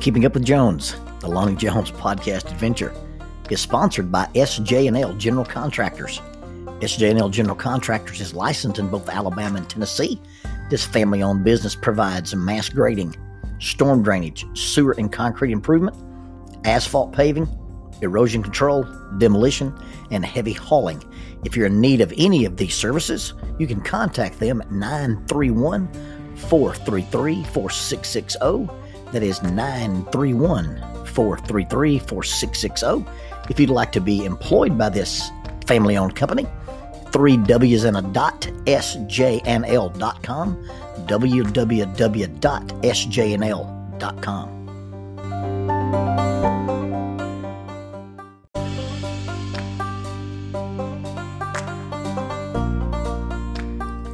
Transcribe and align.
Keeping 0.00 0.24
Up 0.24 0.34
with 0.34 0.44
Jones, 0.44 0.94
the 1.18 1.26
Lonnie 1.26 1.56
Jones 1.56 1.90
podcast 1.90 2.52
adventure, 2.52 2.94
is 3.50 3.60
sponsored 3.60 4.12
by 4.12 4.26
SJ&L 4.36 5.14
General 5.14 5.44
Contractors. 5.44 6.20
SJ&L 6.80 7.28
General 7.30 7.56
Contractors 7.56 8.20
is 8.20 8.32
licensed 8.32 8.78
in 8.78 8.88
both 8.88 9.08
Alabama 9.08 9.58
and 9.58 9.68
Tennessee. 9.68 10.20
This 10.70 10.86
family-owned 10.86 11.42
business 11.42 11.74
provides 11.74 12.34
mass 12.36 12.68
grading, 12.68 13.16
storm 13.58 14.04
drainage, 14.04 14.46
sewer 14.56 14.94
and 14.98 15.12
concrete 15.12 15.50
improvement, 15.50 15.96
asphalt 16.64 17.12
paving, 17.12 17.48
erosion 18.00 18.40
control, 18.40 18.84
demolition, 19.18 19.76
and 20.12 20.24
heavy 20.24 20.52
hauling. 20.52 21.02
If 21.44 21.56
you're 21.56 21.66
in 21.66 21.80
need 21.80 22.00
of 22.00 22.14
any 22.16 22.44
of 22.44 22.56
these 22.56 22.76
services, 22.76 23.34
you 23.58 23.66
can 23.66 23.80
contact 23.80 24.38
them 24.38 24.60
at 24.60 24.70
931 24.70 25.88
433 26.36 27.42
4660. 27.42 28.87
That 29.12 29.22
is 29.22 29.42
931 29.42 31.06
433 31.06 31.98
4660. 31.98 33.06
If 33.48 33.58
you'd 33.58 33.70
like 33.70 33.92
to 33.92 34.00
be 34.00 34.26
employed 34.26 34.76
by 34.76 34.90
this 34.90 35.30
family 35.66 35.96
owned 35.96 36.14
company, 36.14 36.46
three 37.10 37.38
W's 37.38 37.84
and 37.84 37.96
a 37.96 38.02
dot, 38.02 38.42
sjnl.com, 38.66 39.08
www.sjnl.com. 41.06 41.48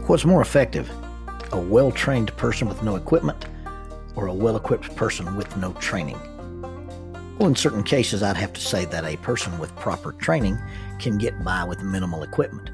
What's 0.06 0.24
more 0.24 0.42
effective? 0.42 0.88
A 1.50 1.58
well 1.58 1.90
trained 1.90 2.36
person 2.36 2.68
with 2.68 2.82
no 2.84 2.94
equipment 2.94 3.46
or 4.16 4.26
a 4.26 4.34
well 4.34 4.56
equipped 4.56 4.94
person 4.96 5.36
with 5.36 5.56
no 5.56 5.72
training? 5.74 6.18
Well, 7.38 7.48
in 7.48 7.56
certain 7.56 7.82
cases, 7.82 8.22
I'd 8.22 8.36
have 8.36 8.52
to 8.52 8.60
say 8.60 8.84
that 8.86 9.04
a 9.04 9.16
person 9.16 9.58
with 9.58 9.74
proper 9.76 10.12
training 10.12 10.58
can 10.98 11.18
get 11.18 11.42
by 11.44 11.64
with 11.64 11.82
minimal 11.82 12.22
equipment. 12.22 12.70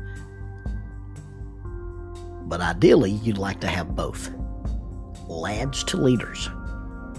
But 2.48 2.60
ideally, 2.60 3.12
you'd 3.12 3.38
like 3.38 3.60
to 3.60 3.68
have 3.68 3.96
both. 3.96 4.30
Lads 5.28 5.84
to 5.84 5.96
Leaders. 5.96 6.50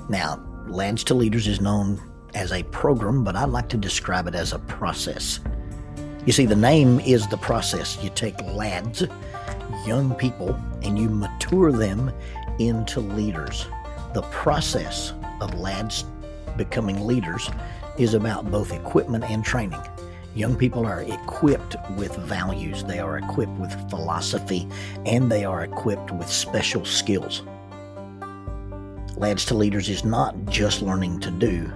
Now, 0.09 0.43
Lads 0.67 1.03
to 1.05 1.15
Leaders 1.15 1.47
is 1.47 1.61
known 1.61 1.99
as 2.35 2.51
a 2.51 2.63
program, 2.63 3.23
but 3.23 3.35
I'd 3.35 3.49
like 3.49 3.69
to 3.69 3.77
describe 3.77 4.27
it 4.27 4.35
as 4.35 4.53
a 4.53 4.59
process. 4.59 5.39
You 6.25 6.33
see, 6.33 6.45
the 6.45 6.55
name 6.55 6.99
is 6.99 7.27
the 7.27 7.37
process. 7.37 7.97
You 8.03 8.11
take 8.11 8.39
lads 8.41 9.03
young 9.85 10.13
people 10.15 10.53
and 10.83 10.97
you 10.97 11.09
mature 11.09 11.71
them 11.71 12.11
into 12.59 12.99
leaders. 12.99 13.65
The 14.13 14.23
process 14.23 15.13
of 15.39 15.53
lads 15.53 16.03
becoming 16.57 17.07
leaders 17.07 17.49
is 17.97 18.13
about 18.13 18.51
both 18.51 18.73
equipment 18.73 19.23
and 19.23 19.43
training. 19.43 19.79
Young 20.35 20.55
people 20.57 20.85
are 20.85 21.01
equipped 21.01 21.77
with 21.97 22.15
values, 22.17 22.83
they 22.83 22.99
are 22.99 23.17
equipped 23.17 23.53
with 23.53 23.71
philosophy, 23.89 24.67
and 25.05 25.31
they 25.31 25.45
are 25.45 25.63
equipped 25.63 26.11
with 26.11 26.27
special 26.27 26.83
skills. 26.83 27.43
Lads 29.15 29.45
to 29.45 29.55
Leaders 29.55 29.87
is 29.87 30.03
not 30.03 30.45
just 30.45 30.81
learning 30.81 31.19
to 31.21 31.31
do, 31.31 31.71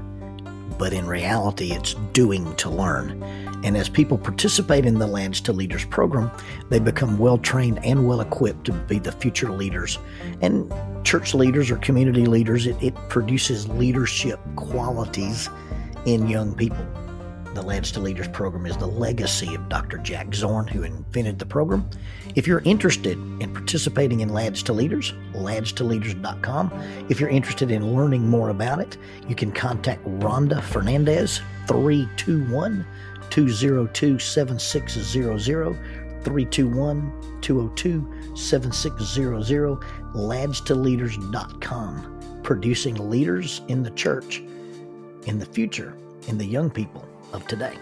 but 0.77 0.93
in 0.93 1.05
reality, 1.07 1.71
it's 1.71 1.93
doing 2.13 2.55
to 2.55 2.69
learn. 2.69 3.21
And 3.63 3.75
as 3.75 3.89
people 3.89 4.17
participate 4.17 4.85
in 4.85 4.99
the 4.99 5.07
Lads 5.07 5.41
to 5.41 5.53
Leaders 5.53 5.85
program, 5.85 6.29
they 6.69 6.79
become 6.79 7.17
well 7.17 7.37
trained 7.37 7.83
and 7.83 8.07
well 8.07 8.21
equipped 8.21 8.65
to 8.65 8.73
be 8.73 8.99
the 8.99 9.11
future 9.11 9.51
leaders. 9.51 9.97
And 10.41 10.71
church 11.03 11.33
leaders 11.33 11.71
or 11.71 11.77
community 11.77 12.25
leaders, 12.25 12.67
it, 12.67 12.75
it 12.81 12.95
produces 13.09 13.67
leadership 13.67 14.39
qualities 14.55 15.49
in 16.05 16.27
young 16.27 16.53
people. 16.53 16.85
The 17.55 17.61
Lads 17.61 17.91
to 17.93 18.01
Leaders 18.01 18.27
program 18.27 18.65
is 18.65 18.75
the 18.75 18.85
legacy 18.85 19.55
of 19.55 19.69
Dr. 19.69 19.99
Jack 19.99 20.35
Zorn, 20.35 20.67
who 20.67 20.83
invented 20.83 21.39
the 21.39 21.45
program. 21.45 21.89
If 22.35 22.47
you're 22.47 22.61
interested 22.65 23.17
in 23.39 23.53
participating 23.53 24.19
in 24.19 24.27
Lads 24.27 24.61
to 24.63 24.73
Leaders, 24.73 25.13
ladstoleaders.com. 25.31 26.73
If 27.07 27.21
you're 27.21 27.29
interested 27.29 27.71
in 27.71 27.95
learning 27.95 28.27
more 28.27 28.49
about 28.49 28.81
it, 28.81 28.97
you 29.29 29.35
can 29.35 29.53
contact 29.53 30.03
Rhonda 30.19 30.61
Fernandez, 30.61 31.39
321 31.67 32.85
202 33.29 34.19
7600. 34.19 35.75
321 36.25 37.39
202 37.39 38.35
7600. 38.35 39.79
Ladstoleaders.com. 40.13 42.41
Producing 42.43 43.09
leaders 43.09 43.61
in 43.69 43.81
the 43.81 43.91
church, 43.91 44.43
in 45.25 45.39
the 45.39 45.45
future, 45.45 45.95
in 46.27 46.37
the 46.37 46.45
young 46.45 46.69
people 46.69 47.07
of 47.35 47.45
today. 47.47 47.77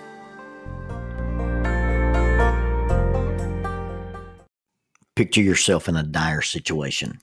Picture 5.15 5.41
yourself 5.41 5.87
in 5.87 5.95
a 5.95 6.03
dire 6.03 6.41
situation. 6.41 7.19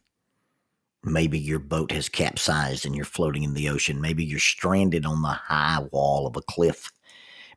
Maybe 1.02 1.38
your 1.38 1.58
boat 1.58 1.92
has 1.92 2.08
capsized 2.08 2.86
and 2.86 2.94
you're 2.94 3.04
floating 3.04 3.42
in 3.42 3.54
the 3.54 3.68
ocean. 3.68 4.00
Maybe 4.00 4.24
you're 4.24 4.38
stranded 4.38 5.04
on 5.04 5.22
the 5.22 5.28
high 5.28 5.84
wall 5.90 6.26
of 6.26 6.36
a 6.36 6.42
cliff. 6.42 6.92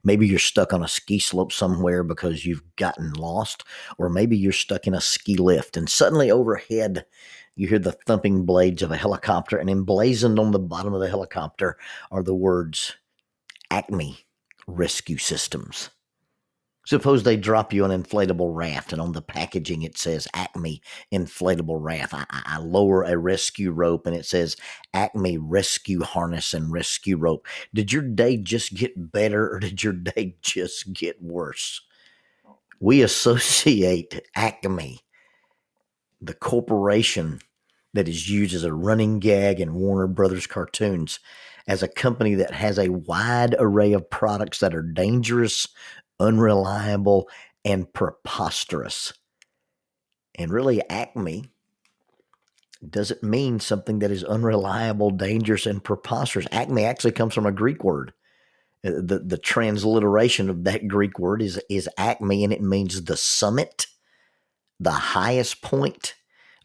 Maybe 0.04 0.28
you're 0.28 0.40
stuck 0.40 0.74
on 0.74 0.84
a 0.84 0.88
ski 0.88 1.20
slope 1.20 1.52
somewhere 1.52 2.04
because 2.04 2.46
you've 2.46 2.64
gotten 2.76 3.14
lost, 3.14 3.64
or 3.98 4.10
maybe 4.10 4.36
you're 4.36 4.52
stuck 4.52 4.88
in 4.88 4.94
a 4.94 5.02
ski 5.02 5.38
lift 5.38 5.78
and 5.78 5.90
suddenly 5.90 6.32
overhead 6.32 7.06
you 7.56 7.68
hear 7.68 7.80
the 7.80 7.92
thumping 7.92 8.46
blades 8.46 8.82
of 8.82 8.92
a 8.92 8.98
helicopter, 8.98 9.58
and 9.58 9.70
emblazoned 9.70 10.40
on 10.40 10.52
the 10.52 10.60
bottom 10.60 10.94
of 10.94 11.02
the 11.02 11.10
helicopter 11.10 11.78
are 12.12 12.24
the 12.24 12.34
words 12.34 12.96
Acme 13.70 14.23
Rescue 14.68 15.18
Systems. 15.18 15.90
Suppose 16.86 17.24
they 17.24 17.38
drop 17.38 17.72
you 17.72 17.86
an 17.86 18.04
inflatable 18.04 18.54
raft, 18.54 18.92
and 18.92 19.02
on 19.02 19.14
the 19.14 19.22
packaging 19.22 19.84
it 19.84 19.98
says 19.98 20.28
Acme 20.34 20.82
Inflatable 21.14 21.78
Raft. 21.80 22.14
I, 22.14 22.26
I, 22.30 22.58
lower 22.60 23.04
a 23.04 23.18
rescue 23.18 23.72
rope, 23.72 24.06
and 24.06 24.14
it 24.14 24.26
says 24.26 24.58
Acme 24.94 25.38
Rescue 25.38 26.04
Harness 26.04 26.54
and 26.54 26.74
Rescue 26.74 27.16
Rope. 27.16 27.48
Did 27.74 27.94
your 27.94 28.02
day 28.02 28.36
just 28.36 28.74
get 28.74 29.14
better, 29.14 29.50
or 29.50 29.60
did 29.60 29.82
your 29.82 29.94
day 29.94 30.36
just 30.42 30.92
get 30.92 31.22
worse? 31.22 31.82
We 32.82 33.02
associate 33.02 34.28
Acme, 34.36 35.00
the 36.20 36.34
corporation 36.34 37.40
that 37.94 38.10
is 38.10 38.30
used 38.30 38.54
as 38.54 38.66
a 38.66 38.74
running 38.74 39.20
gag 39.20 39.62
in 39.62 39.74
Warner 39.76 40.08
Brothers 40.08 40.48
cartoons, 40.48 41.20
as 41.68 41.82
a 41.82 41.88
company 41.88 42.36
that 42.36 42.52
has 42.52 42.78
a 42.78 42.92
wide 42.92 43.56
array 43.58 43.94
of 43.94 44.10
products 44.10 44.60
that 44.60 44.76
are 44.76 44.82
dangerous, 44.82 45.68
unreliable, 46.20 47.30
and 47.64 47.92
preposterous. 47.94 49.14
And 50.36 50.52
really, 50.52 50.82
Acme 50.90 51.46
doesn't 52.88 53.24
mean 53.24 53.60
something 53.60 54.00
that 54.00 54.12
is 54.12 54.24
unreliable, 54.24 55.12
dangerous, 55.12 55.66
and 55.66 55.84
preposterous. 55.84 56.48
Acme 56.52 56.84
actually 56.84 57.14
comes 57.14 57.34
from 57.34 57.46
a 57.46 57.52
Greek 57.52 57.84
word. 57.84 58.14
Uh, 58.86 58.92
the, 59.02 59.24
the 59.26 59.38
transliteration 59.38 60.50
of 60.50 60.66
that 60.66 60.88
Greek 60.88 61.18
word 61.18 61.42
is, 61.42 61.62
is 61.70 61.88
acme, 61.98 62.44
and 62.44 62.52
it 62.52 62.62
means 62.62 63.04
the 63.04 63.16
summit, 63.16 63.88
the 64.80 64.92
highest 64.92 65.62
point, 65.62 66.16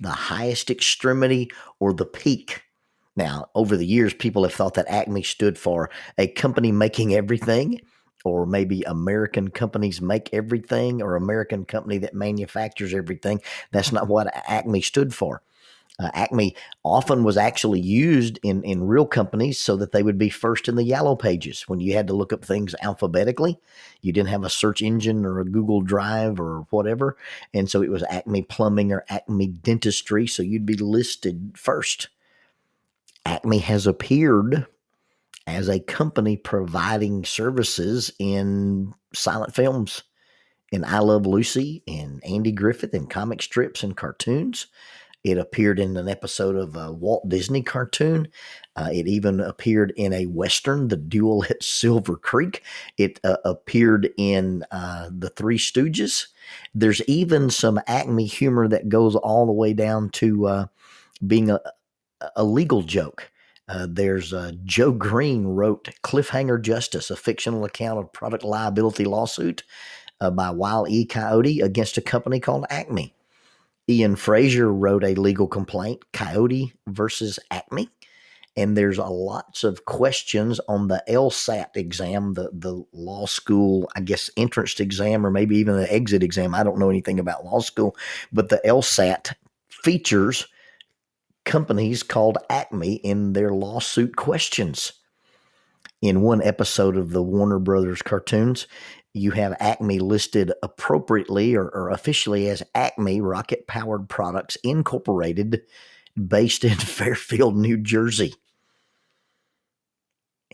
the 0.00 0.10
highest 0.10 0.70
extremity, 0.70 1.50
or 1.78 1.92
the 1.92 2.06
peak. 2.06 2.62
Now, 3.19 3.51
over 3.56 3.77
the 3.77 3.84
years, 3.84 4.15
people 4.15 4.45
have 4.45 4.55
thought 4.55 4.75
that 4.75 4.87
Acme 4.89 5.25
stood 5.25 5.59
for 5.59 5.91
a 6.19 6.29
company 6.29 6.71
making 6.71 7.15
everything 7.15 7.81
or 8.25 8.47
maybe 8.47 8.84
American 8.84 9.51
companies 9.51 10.01
make 10.01 10.31
everything 10.33 11.03
or 11.03 11.17
American 11.17 11.65
company 11.65 11.99
that 11.99 12.15
manufactures 12.15 12.95
everything. 12.95 13.43
That's 13.73 13.91
not 13.91 14.07
what 14.07 14.33
Acme 14.49 14.81
stood 14.83 15.12
for. 15.12 15.42
Uh, 15.98 16.10
Acme 16.15 16.54
often 16.84 17.25
was 17.25 17.37
actually 17.37 17.81
used 17.81 18.39
in, 18.45 18.63
in 18.63 18.87
real 18.87 19.04
companies 19.04 19.59
so 19.59 19.75
that 19.75 19.91
they 19.91 20.04
would 20.04 20.16
be 20.16 20.31
first 20.31 20.69
in 20.69 20.77
the 20.77 20.84
yellow 20.84 21.16
pages 21.16 21.63
when 21.63 21.81
you 21.81 21.95
had 21.95 22.07
to 22.07 22.15
look 22.15 22.33
up 22.33 22.45
things 22.45 22.77
alphabetically. 22.83 23.59
You 24.01 24.13
didn't 24.13 24.28
have 24.28 24.45
a 24.45 24.51
search 24.51 24.81
engine 24.81 25.27
or 25.27 25.41
a 25.41 25.45
Google 25.45 25.81
Drive 25.81 26.39
or 26.39 26.69
whatever. 26.71 27.16
And 27.53 27.69
so 27.69 27.83
it 27.83 27.91
was 27.91 28.04
Acme 28.04 28.42
Plumbing 28.42 28.92
or 28.92 29.04
Acme 29.09 29.48
Dentistry. 29.48 30.28
So 30.28 30.45
you'd 30.45 30.66
be 30.66 30.77
listed 30.77 31.54
first. 31.57 32.10
Acme 33.28 33.59
has 33.59 33.86
appeared 33.86 34.66
as 35.47 35.69
a 35.69 35.80
company 35.80 36.39
providing 36.39 37.27
services 37.27 38.10
in 38.19 38.95
silent 39.13 39.54
films, 39.54 40.03
in 40.72 40.83
I 40.83 41.01
Love 41.01 41.27
Lucy, 41.27 41.83
in 41.86 42.22
Andy 42.25 42.53
Griffith, 42.53 42.95
in 42.95 43.07
comic 43.07 43.42
strips 43.42 43.83
and 43.83 43.95
cartoons. 43.95 44.69
It 45.25 45.36
appeared 45.36 45.78
in 45.78 45.95
an 45.98 46.09
episode 46.09 46.57
of 46.57 46.75
a 46.75 46.91
Walt 46.91 47.28
Disney 47.28 47.63
cartoon. 47.63 48.28
Uh, 48.77 48.89
it 48.91 49.07
even 49.07 49.41
appeared 49.41 49.92
in 49.97 50.15
a 50.15 50.25
Western, 50.25 50.89
The 50.89 50.97
Duel 50.97 51.45
at 51.51 51.63
Silver 51.63 52.16
Creek. 52.16 52.63
It 52.97 53.21
uh, 53.25 53.36
appeared 53.45 54.09
in 54.16 54.65
uh, 54.71 55.10
The 55.13 55.28
Three 55.28 55.59
Stooges. 55.59 56.28
There's 56.75 57.03
even 57.03 57.51
some 57.51 57.78
Acme 57.86 58.25
humor 58.25 58.69
that 58.69 58.89
goes 58.89 59.16
all 59.16 59.45
the 59.45 59.53
way 59.53 59.75
down 59.75 60.09
to 60.10 60.47
uh, 60.47 60.66
being 61.27 61.51
a, 61.51 61.60
a 62.36 62.44
legal 62.44 62.82
joke 62.82 63.30
Uh, 63.68 63.86
there's 63.88 64.32
uh, 64.32 64.53
Joe 64.65 64.92
Green 64.92 65.44
wrote 65.47 65.91
Cliffhanger 66.03 66.60
Justice, 66.60 67.10
a 67.10 67.16
fictional 67.16 67.65
account 67.65 67.98
of 67.98 68.12
product 68.12 68.42
liability 68.42 69.04
lawsuit 69.04 69.62
uh, 70.20 70.30
by 70.30 70.50
Wile 70.50 70.86
E. 70.88 71.04
Coyote 71.04 71.60
against 71.60 71.98
a 71.98 72.03
company 72.03 72.41
called 72.41 72.65
Acme. 72.70 73.15
Ian 73.91 74.16
Frazier 74.16 74.72
wrote 74.72 75.04
a 75.04 75.15
legal 75.15 75.47
complaint, 75.47 76.03
Coyote 76.12 76.72
versus 76.86 77.38
Acme. 77.50 77.91
And 78.56 78.76
there's 78.76 78.98
a 78.98 79.04
lots 79.04 79.62
of 79.65 79.84
questions 79.84 80.60
on 80.66 80.88
the 80.88 81.03
LSAT 81.09 81.76
exam, 81.76 82.32
the, 82.34 82.50
the 82.53 82.82
law 82.92 83.26
school, 83.26 83.88
I 83.94 84.00
guess, 84.00 84.30
entrance 84.36 84.80
exam, 84.80 85.24
or 85.24 85.30
maybe 85.30 85.56
even 85.59 85.76
the 85.76 85.92
exit 85.92 86.22
exam. 86.22 86.54
I 86.54 86.65
don't 86.65 86.78
know 86.78 86.91
anything 86.91 87.20
about 87.20 87.44
law 87.44 87.60
school, 87.60 87.94
but 88.32 88.48
the 88.48 88.60
LSAT 88.65 89.34
features 89.68 90.48
companies 91.48 92.03
called 92.03 92.39
Acme 92.50 92.97
in 92.97 93.33
their 93.33 93.50
lawsuit 93.50 94.15
questions. 94.15 94.92
In 96.00 96.21
one 96.21 96.42
episode 96.42 96.97
of 96.97 97.10
the 97.10 97.22
Warner 97.22 97.59
Brothers 97.59 98.03
cartoons, 98.03 98.68
you 99.15 99.33
have 99.33 99.56
Acme 99.59 99.98
listed 99.98 100.53
appropriately 100.62 101.56
or, 101.56 101.65
or 101.65 101.89
officially 101.89 102.48
as 102.48 102.62
Acme 102.74 103.22
Rocket 103.22 103.66
Powered 103.66 104.09
Products 104.10 104.56
Incorporated, 104.62 105.62
based 106.15 106.65
in 106.65 106.74
Fairfield, 106.77 107.56
New 107.56 107.78
Jersey. 107.78 108.34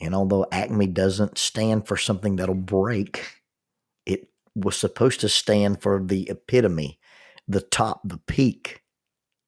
And 0.01 0.15
although 0.15 0.47
Acme 0.53 0.87
doesn't 0.87 1.39
stand 1.39 1.89
for 1.89 1.97
something 1.97 2.37
that'll 2.37 2.55
break, 2.55 3.43
it 4.07 4.29
was 4.55 4.77
supposed 4.77 5.21
to 5.21 5.29
stand 5.29 5.83
for 5.83 6.01
the 6.03 6.31
epitome, 6.31 7.01
the 7.49 7.61
top, 7.61 8.01
the 8.05 8.19
peak, 8.19 8.84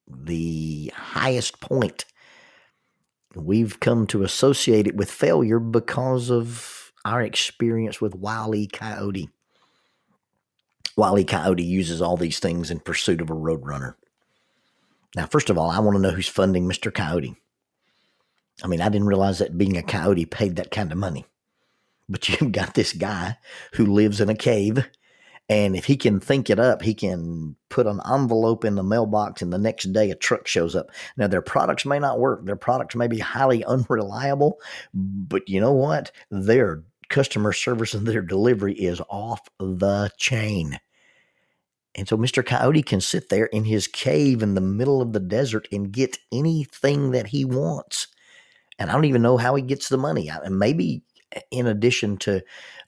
the 0.09 0.93
highest 0.95 1.61
point. 1.61 2.05
We've 3.35 3.79
come 3.81 4.07
to 4.09 4.23
associate 4.23 4.87
it 4.87 4.97
with 4.97 5.11
failure 5.11 5.59
because 5.59 6.31
of 6.31 6.93
our 7.05 7.23
experience 7.23 8.01
with 8.01 8.15
Wile 8.15 8.67
Coyote. 8.73 9.31
Wile 10.97 11.23
Coyote 11.25 11.63
uses 11.63 12.01
all 12.01 12.17
these 12.17 12.39
things 12.39 12.71
in 12.71 12.81
pursuit 12.81 13.21
of 13.21 13.31
a 13.31 13.35
roadrunner. 13.35 13.95
Now, 15.15 15.27
first 15.27 15.51
of 15.51 15.59
all, 15.59 15.71
I 15.71 15.79
want 15.79 15.97
to 15.97 16.03
know 16.03 16.11
who's 16.11 16.29
funding 16.29 16.69
Mr. 16.69 16.93
Coyote. 16.93 17.37
I 18.63 18.67
mean, 18.67 18.81
I 18.81 18.89
didn't 18.89 19.07
realize 19.07 19.39
that 19.39 19.59
being 19.59 19.77
a 19.77 19.83
coyote 19.83 20.25
paid 20.25 20.57
that 20.57 20.71
kind 20.71 20.91
of 20.91 20.99
money. 20.99 21.27
But 22.09 22.29
you've 22.41 22.53
got 22.53 22.75
this 22.75 22.93
guy 22.93 23.39
who 23.75 23.87
lives 23.87 24.21
in 24.21 24.29
a 24.29 24.35
cave 24.35 24.89
and 25.49 25.77
if 25.77 25.85
he 25.85 25.97
can 25.97 26.19
think 26.19 26.51
it 26.51 26.59
up, 26.59 26.83
he 26.83 26.93
can 26.95 27.55
put 27.69 27.87
an 27.87 28.01
envelope 28.11 28.65
in 28.65 28.75
the 28.75 28.83
mailbox, 28.83 29.43
and 29.43 29.53
the 29.53 29.59
next 29.59 29.93
day 29.93 30.11
a 30.11 30.15
truck 30.17 30.47
shows 30.47 30.75
up. 30.75 30.91
Now, 31.17 31.29
their 31.29 31.43
products 31.43 31.85
may 31.85 31.99
not 31.99 32.19
work, 32.19 32.45
their 32.45 32.57
products 32.57 32.97
may 32.97 33.07
be 33.07 33.19
highly 33.19 33.65
unreliable, 33.65 34.61
but 34.93 35.49
you 35.49 35.61
know 35.61 35.73
what? 35.73 36.11
Their 36.31 36.83
customer 37.09 37.53
service 37.53 37.95
and 37.95 38.07
their 38.07 38.23
delivery 38.23 38.75
is 38.75 39.01
off 39.09 39.41
the 39.59 40.11
chain. 40.19 40.81
And 41.95 42.07
so 42.09 42.17
Mr. 42.17 42.45
Coyote 42.45 42.83
can 42.83 43.01
sit 43.01 43.29
there 43.29 43.47
in 43.47 43.65
his 43.65 43.87
cave 43.87 44.43
in 44.43 44.55
the 44.55 44.61
middle 44.61 45.01
of 45.01 45.13
the 45.13 45.21
desert 45.21 45.67
and 45.73 45.93
get 45.93 46.19
anything 46.31 47.13
that 47.13 47.29
he 47.29 47.45
wants. 47.45 48.09
And 48.79 48.91
I 48.91 48.93
don't 48.93 49.07
even 49.07 49.23
know 49.23 49.39
how 49.39 49.55
he 49.55 49.63
gets 49.63 49.89
the 49.89 49.97
money. 49.97 50.29
And 50.29 50.59
maybe 50.59 51.03
in 51.51 51.67
addition 51.67 52.17
to 52.19 52.43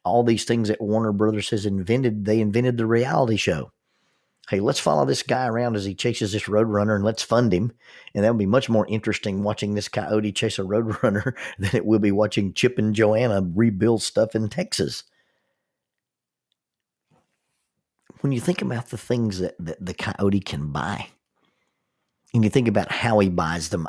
all 0.05 0.23
these 0.23 0.45
things 0.45 0.69
that 0.69 0.81
Warner 0.81 1.13
Brothers 1.13 1.51
has 1.51 1.67
invented, 1.67 2.25
they 2.25 2.41
invented 2.41 2.77
the 2.77 2.87
reality 2.87 3.37
show. 3.37 3.73
Hey, 4.49 4.61
let's 4.61 4.81
follow 4.81 5.05
this 5.05 5.23
guy 5.23 5.47
around 5.47 5.77
as 5.77 5.85
he 5.85 5.95
chases 5.95 6.33
this 6.33 6.45
roadrunner 6.45 6.95
and 6.95 7.05
let's 7.05 7.23
fund 7.23 7.53
him. 7.53 7.73
And 8.15 8.25
that'll 8.25 8.39
be 8.39 8.47
much 8.47 8.71
more 8.71 8.87
interesting 8.89 9.43
watching 9.43 9.75
this 9.75 9.89
coyote 9.89 10.33
chase 10.33 10.59
a 10.59 10.63
roadrunner 10.63 11.35
than 11.59 11.71
it 11.75 11.85
will 11.85 11.99
be 11.99 12.13
watching 12.13 12.55
Chip 12.55 12.79
and 12.79 12.95
Joanna 12.95 13.47
rebuild 13.55 14.03
stuff 14.03 14.35
in 14.35 14.49
Texas. 14.49 15.05
When 18.21 18.33
you 18.33 18.41
think 18.41 18.63
about 18.63 18.89
the 18.89 18.97
things 18.97 19.39
that, 19.39 19.55
that 19.59 19.85
the 19.85 19.95
coyote 19.95 20.41
can 20.41 20.73
buy, 20.73 21.09
and 22.35 22.43
you 22.43 22.51
think 22.51 22.69
about 22.69 22.91
how 22.91 23.19
he 23.19 23.29
buys 23.29 23.69
them, 23.69 23.87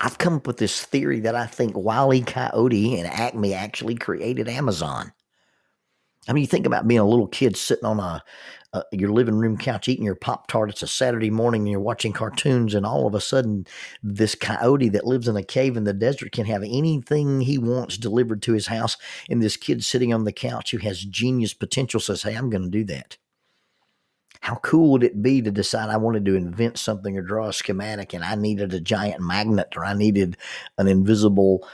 I've 0.00 0.18
come 0.18 0.36
up 0.36 0.46
with 0.46 0.56
this 0.56 0.82
theory 0.82 1.20
that 1.20 1.34
I 1.34 1.46
think 1.46 1.76
Wile 1.76 2.18
Coyote 2.22 2.98
and 2.98 3.06
Acme 3.06 3.52
actually 3.52 3.96
created 3.96 4.48
Amazon. 4.48 5.12
I 6.26 6.32
mean, 6.32 6.42
you 6.42 6.48
think 6.48 6.66
about 6.66 6.88
being 6.88 7.00
a 7.00 7.06
little 7.06 7.26
kid 7.26 7.56
sitting 7.56 7.84
on 7.84 7.98
a, 7.98 8.22
a 8.72 8.84
your 8.92 9.10
living 9.10 9.34
room 9.34 9.56
couch 9.58 9.88
eating 9.88 10.04
your 10.04 10.14
Pop 10.14 10.46
Tart. 10.46 10.70
It's 10.70 10.82
a 10.82 10.86
Saturday 10.86 11.30
morning 11.30 11.62
and 11.62 11.70
you're 11.70 11.80
watching 11.80 12.12
cartoons, 12.12 12.74
and 12.74 12.86
all 12.86 13.06
of 13.06 13.14
a 13.14 13.20
sudden, 13.20 13.66
this 14.02 14.34
coyote 14.34 14.88
that 14.90 15.06
lives 15.06 15.28
in 15.28 15.36
a 15.36 15.42
cave 15.42 15.76
in 15.76 15.84
the 15.84 15.92
desert 15.92 16.32
can 16.32 16.46
have 16.46 16.62
anything 16.62 17.40
he 17.40 17.58
wants 17.58 17.96
delivered 17.96 18.42
to 18.42 18.52
his 18.52 18.68
house. 18.68 18.96
And 19.28 19.42
this 19.42 19.56
kid 19.56 19.84
sitting 19.84 20.14
on 20.14 20.24
the 20.24 20.32
couch 20.32 20.70
who 20.70 20.78
has 20.78 21.04
genius 21.04 21.52
potential 21.52 22.00
says, 22.00 22.22
Hey, 22.22 22.34
I'm 22.34 22.50
going 22.50 22.64
to 22.64 22.70
do 22.70 22.84
that. 22.84 23.18
How 24.40 24.56
cool 24.56 24.90
would 24.92 25.04
it 25.04 25.22
be 25.22 25.42
to 25.42 25.50
decide 25.50 25.90
I 25.90 25.98
wanted 25.98 26.24
to 26.24 26.34
invent 26.34 26.78
something 26.78 27.16
or 27.16 27.22
draw 27.22 27.48
a 27.48 27.52
schematic 27.52 28.14
and 28.14 28.24
I 28.24 28.34
needed 28.34 28.72
a 28.72 28.80
giant 28.80 29.20
magnet 29.20 29.74
or 29.76 29.84
I 29.84 29.94
needed 29.94 30.36
an 30.78 30.88
invisible 30.88 31.66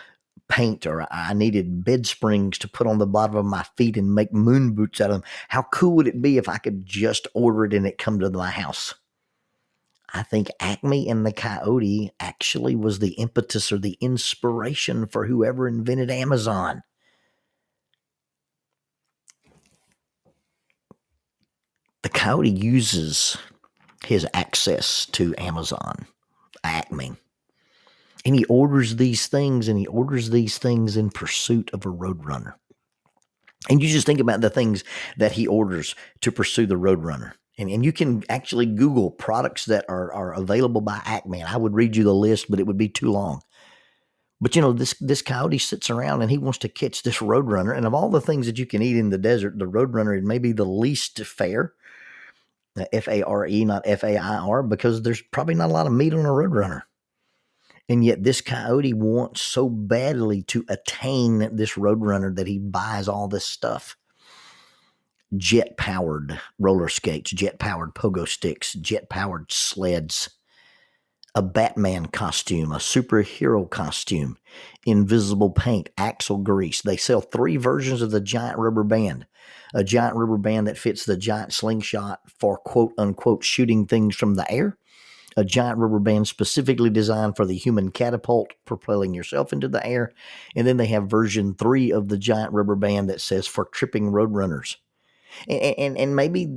paint 0.48 0.86
or 0.86 1.06
I 1.10 1.32
needed 1.32 1.84
bed 1.84 2.06
springs 2.06 2.58
to 2.58 2.68
put 2.68 2.86
on 2.86 2.98
the 2.98 3.06
bottom 3.06 3.36
of 3.36 3.44
my 3.44 3.64
feet 3.76 3.96
and 3.96 4.14
make 4.14 4.32
moon 4.32 4.72
boots 4.72 5.00
out 5.00 5.10
of 5.10 5.22
them. 5.22 5.30
How 5.48 5.62
cool 5.62 5.96
would 5.96 6.08
it 6.08 6.20
be 6.20 6.38
if 6.38 6.48
I 6.48 6.58
could 6.58 6.84
just 6.84 7.28
order 7.34 7.64
it 7.64 7.74
and 7.74 7.86
it 7.86 7.98
come 7.98 8.18
to 8.20 8.30
my 8.30 8.50
house? 8.50 8.94
I 10.12 10.22
think 10.22 10.48
Acme 10.60 11.08
and 11.08 11.26
the 11.26 11.32
Coyote 11.32 12.12
actually 12.20 12.76
was 12.76 12.98
the 12.98 13.12
impetus 13.12 13.72
or 13.72 13.78
the 13.78 13.98
inspiration 14.00 15.06
for 15.06 15.26
whoever 15.26 15.68
invented 15.68 16.10
Amazon. 16.10 16.82
Coyote 22.26 22.50
uses 22.50 23.36
his 24.04 24.26
access 24.34 25.06
to 25.06 25.32
Amazon, 25.38 26.08
Acme, 26.64 27.12
and 28.24 28.34
he 28.34 28.44
orders 28.46 28.96
these 28.96 29.28
things 29.28 29.68
and 29.68 29.78
he 29.78 29.86
orders 29.86 30.30
these 30.30 30.58
things 30.58 30.96
in 30.96 31.08
pursuit 31.10 31.70
of 31.72 31.86
a 31.86 31.88
roadrunner. 31.88 32.54
And 33.70 33.80
you 33.80 33.88
just 33.88 34.06
think 34.06 34.18
about 34.18 34.40
the 34.40 34.50
things 34.50 34.82
that 35.16 35.32
he 35.32 35.46
orders 35.46 35.94
to 36.22 36.32
pursue 36.32 36.66
the 36.66 36.74
roadrunner. 36.74 37.34
And, 37.58 37.70
and 37.70 37.84
you 37.84 37.92
can 37.92 38.24
actually 38.28 38.66
Google 38.66 39.12
products 39.12 39.64
that 39.66 39.84
are, 39.88 40.12
are 40.12 40.34
available 40.34 40.80
by 40.80 41.00
Acme. 41.04 41.44
I 41.44 41.56
would 41.56 41.74
read 41.74 41.94
you 41.94 42.02
the 42.02 42.12
list, 42.12 42.50
but 42.50 42.58
it 42.58 42.66
would 42.66 42.76
be 42.76 42.88
too 42.88 43.12
long. 43.12 43.40
But 44.40 44.56
you 44.56 44.62
know, 44.62 44.72
this 44.72 44.94
this 44.98 45.22
coyote 45.22 45.58
sits 45.58 45.90
around 45.90 46.22
and 46.22 46.30
he 46.32 46.38
wants 46.38 46.58
to 46.58 46.68
catch 46.68 47.04
this 47.04 47.18
roadrunner. 47.18 47.74
And 47.74 47.86
of 47.86 47.94
all 47.94 48.10
the 48.10 48.20
things 48.20 48.46
that 48.46 48.58
you 48.58 48.66
can 48.66 48.82
eat 48.82 48.96
in 48.96 49.10
the 49.10 49.16
desert, 49.16 49.60
the 49.60 49.64
roadrunner 49.64 50.18
is 50.18 50.24
maybe 50.24 50.50
the 50.50 50.64
least 50.64 51.20
fair 51.20 51.72
Uh, 52.76 52.84
F 52.92 53.08
A 53.08 53.22
R 53.22 53.46
E, 53.46 53.64
not 53.64 53.82
F 53.84 54.04
A 54.04 54.16
I 54.16 54.36
R, 54.36 54.62
because 54.62 55.02
there's 55.02 55.22
probably 55.22 55.54
not 55.54 55.70
a 55.70 55.72
lot 55.72 55.86
of 55.86 55.92
meat 55.92 56.14
on 56.14 56.26
a 56.26 56.28
roadrunner. 56.28 56.82
And 57.88 58.04
yet, 58.04 58.24
this 58.24 58.40
coyote 58.40 58.94
wants 58.94 59.40
so 59.40 59.68
badly 59.68 60.42
to 60.44 60.64
attain 60.68 61.54
this 61.54 61.74
roadrunner 61.74 62.34
that 62.34 62.48
he 62.48 62.58
buys 62.58 63.08
all 63.08 63.28
this 63.28 63.44
stuff 63.44 63.96
jet 65.36 65.76
powered 65.76 66.40
roller 66.58 66.88
skates, 66.88 67.30
jet 67.30 67.58
powered 67.58 67.94
pogo 67.94 68.26
sticks, 68.26 68.74
jet 68.74 69.08
powered 69.08 69.50
sleds, 69.50 70.30
a 71.36 71.42
Batman 71.42 72.06
costume, 72.06 72.72
a 72.72 72.76
superhero 72.76 73.68
costume, 73.68 74.38
invisible 74.86 75.50
paint, 75.50 75.90
axle 75.98 76.38
grease. 76.38 76.80
They 76.80 76.96
sell 76.96 77.20
three 77.20 77.58
versions 77.58 78.00
of 78.02 78.10
the 78.10 78.20
giant 78.20 78.58
rubber 78.58 78.82
band 78.82 79.26
a 79.74 79.84
giant 79.84 80.16
rubber 80.16 80.38
band 80.38 80.66
that 80.66 80.78
fits 80.78 81.04
the 81.04 81.16
giant 81.16 81.52
slingshot 81.52 82.20
for 82.40 82.56
quote 82.56 82.92
unquote 82.96 83.44
shooting 83.44 83.86
things 83.86 84.16
from 84.16 84.34
the 84.34 84.50
air, 84.50 84.78
a 85.36 85.44
giant 85.44 85.78
rubber 85.78 85.98
band 85.98 86.26
specifically 86.26 86.88
designed 86.88 87.36
for 87.36 87.44
the 87.44 87.56
human 87.56 87.90
catapult, 87.90 88.52
propelling 88.64 89.12
yourself 89.12 89.52
into 89.52 89.68
the 89.68 89.84
air. 89.86 90.12
And 90.54 90.66
then 90.66 90.78
they 90.78 90.86
have 90.86 91.10
version 91.10 91.54
three 91.54 91.92
of 91.92 92.08
the 92.08 92.18
giant 92.18 92.52
rubber 92.52 92.76
band 92.76 93.10
that 93.10 93.20
says 93.20 93.46
for 93.46 93.66
tripping 93.66 94.12
roadrunners. 94.12 94.76
And, 95.46 95.60
and, 95.60 95.98
and 95.98 96.16
maybe 96.16 96.48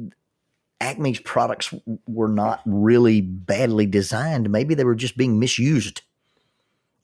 Acme's 0.81 1.19
products 1.19 1.74
were 2.07 2.29
not 2.29 2.62
really 2.65 3.21
badly 3.21 3.86
designed. 3.86 4.50
Maybe 4.50 4.75
they 4.75 4.86
were 4.86 4.95
just 4.95 5.17
being 5.17 5.39
misused. 5.39 6.01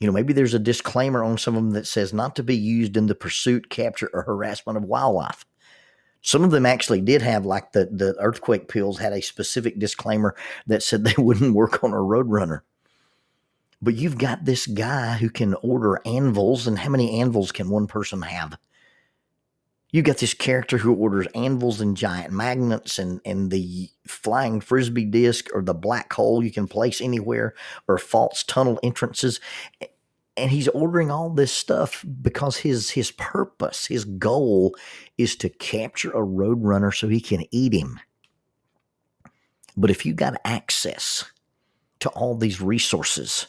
You 0.00 0.06
know, 0.06 0.12
maybe 0.12 0.32
there's 0.32 0.54
a 0.54 0.58
disclaimer 0.58 1.22
on 1.22 1.38
some 1.38 1.56
of 1.56 1.62
them 1.62 1.72
that 1.72 1.86
says 1.86 2.12
not 2.12 2.36
to 2.36 2.42
be 2.42 2.56
used 2.56 2.96
in 2.96 3.06
the 3.06 3.14
pursuit, 3.14 3.70
capture, 3.70 4.10
or 4.12 4.22
harassment 4.22 4.76
of 4.76 4.84
wildlife. 4.84 5.44
Some 6.22 6.42
of 6.42 6.50
them 6.50 6.66
actually 6.66 7.00
did 7.02 7.22
have 7.22 7.46
like 7.46 7.72
the 7.72 7.86
the 7.86 8.16
earthquake 8.18 8.68
pills 8.68 8.98
had 8.98 9.12
a 9.12 9.22
specific 9.22 9.78
disclaimer 9.78 10.34
that 10.66 10.82
said 10.82 11.04
they 11.04 11.14
wouldn't 11.18 11.54
work 11.54 11.84
on 11.84 11.92
a 11.92 11.96
roadrunner. 11.96 12.60
But 13.80 13.94
you've 13.94 14.18
got 14.18 14.44
this 14.44 14.66
guy 14.66 15.14
who 15.18 15.30
can 15.30 15.54
order 15.62 16.00
anvils, 16.04 16.66
and 16.66 16.78
how 16.78 16.88
many 16.88 17.20
anvils 17.20 17.52
can 17.52 17.70
one 17.70 17.86
person 17.86 18.22
have? 18.22 18.58
You 19.92 20.02
got 20.02 20.18
this 20.18 20.34
character 20.34 20.78
who 20.78 20.92
orders 20.94 21.28
anvils 21.34 21.80
and 21.80 21.96
giant 21.96 22.32
magnets 22.32 22.98
and, 22.98 23.20
and 23.24 23.50
the 23.50 23.88
flying 24.06 24.60
frisbee 24.60 25.04
disc 25.04 25.48
or 25.54 25.62
the 25.62 25.74
black 25.74 26.12
hole 26.12 26.44
you 26.44 26.50
can 26.50 26.66
place 26.68 27.00
anywhere 27.00 27.54
or 27.88 27.98
false 27.98 28.42
tunnel 28.42 28.78
entrances. 28.82 29.40
and 30.36 30.50
he's 30.50 30.68
ordering 30.68 31.10
all 31.10 31.30
this 31.30 31.52
stuff 31.52 32.04
because 32.20 32.58
his 32.58 32.90
his 32.90 33.10
purpose, 33.12 33.86
his 33.86 34.04
goal 34.04 34.74
is 35.16 35.34
to 35.36 35.48
capture 35.48 36.10
a 36.10 36.20
roadrunner 36.20 36.94
so 36.94 37.08
he 37.08 37.20
can 37.20 37.44
eat 37.50 37.72
him. 37.72 37.98
But 39.76 39.90
if 39.90 40.04
you 40.04 40.14
got 40.14 40.40
access 40.44 41.24
to 42.00 42.08
all 42.10 42.36
these 42.36 42.60
resources 42.60 43.46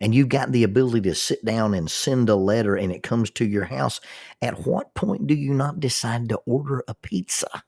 and 0.00 0.14
you've 0.14 0.28
got 0.28 0.52
the 0.52 0.64
ability 0.64 1.02
to 1.02 1.14
sit 1.14 1.44
down 1.44 1.74
and 1.74 1.90
send 1.90 2.28
a 2.28 2.36
letter 2.36 2.76
and 2.76 2.92
it 2.92 3.02
comes 3.02 3.30
to 3.32 3.44
your 3.44 3.64
house, 3.64 4.00
at 4.40 4.66
what 4.66 4.94
point 4.94 5.26
do 5.26 5.34
you 5.34 5.52
not 5.54 5.80
decide 5.80 6.28
to 6.28 6.36
order 6.46 6.82
a 6.88 6.94
pizza? 6.94 7.62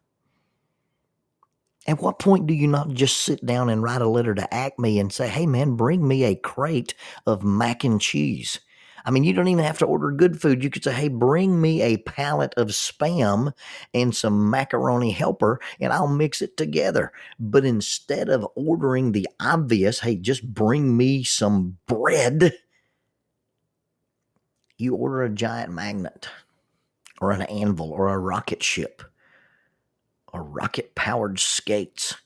At 1.87 2.01
what 2.01 2.19
point 2.19 2.47
do 2.47 2.55
you 2.55 2.67
not 2.67 2.91
just 2.91 3.19
sit 3.19 3.45
down 3.45 3.69
and 3.69 3.83
write 3.83 4.01
a 4.01 4.09
letter 4.09 4.35
to 4.35 4.55
Acme 4.55 4.99
and 4.99 5.13
say, 5.13 5.29
hey 5.29 5.47
man, 5.47 5.77
bring 5.77 6.07
me 6.07 6.25
a 6.25 6.35
crate 6.35 6.95
of 7.27 7.45
mac 7.45 7.85
and 7.85 8.01
cheese? 8.01 8.61
I 9.05 9.11
mean, 9.11 9.25
you 9.25 9.33
don't 9.35 9.49
even 9.49 9.65
have 9.65 9.79
to 9.79 9.87
order 9.87 10.11
good 10.11 10.41
food. 10.41 10.65
You 10.65 10.71
could 10.71 10.83
say, 10.83 10.93
hey, 10.93 11.09
bring 11.09 11.61
me 11.61 11.83
a 11.83 11.99
pallet 11.99 12.55
of 12.57 12.69
spam 12.69 13.53
and 13.93 14.15
some 14.15 14.49
macaroni 14.51 15.11
helper, 15.11 15.61
and 15.79 15.93
I'll 15.93 16.09
mix 16.09 16.41
it 16.41 16.57
together. 16.57 17.13
But 17.39 17.65
instead 17.67 18.31
of 18.31 18.47
ordering 18.55 19.13
the 19.13 19.29
obvious, 19.41 20.01
hey, 20.01 20.17
just 20.17 20.55
bring 20.55 20.97
me 20.97 21.23
some 21.23 21.77
bread, 21.87 22.55
you 24.79 24.95
order 24.95 25.23
a 25.23 25.31
giant 25.31 25.73
magnet 25.73 26.29
or 27.21 27.31
an 27.31 27.43
anvil 27.43 27.93
or 27.93 28.09
a 28.09 28.19
rocket 28.19 28.63
ship 28.63 29.03
or 30.33 30.43
rocket 30.43 30.95
powered 30.95 31.39
skates 31.39 32.17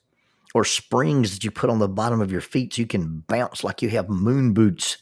or 0.54 0.64
springs 0.64 1.34
that 1.34 1.44
you 1.44 1.50
put 1.50 1.70
on 1.70 1.78
the 1.78 1.88
bottom 1.88 2.20
of 2.20 2.32
your 2.32 2.40
feet 2.40 2.72
so 2.72 2.80
you 2.80 2.86
can 2.86 3.24
bounce 3.28 3.62
like 3.62 3.82
you 3.82 3.90
have 3.90 4.08
moon 4.08 4.54
boots. 4.54 4.98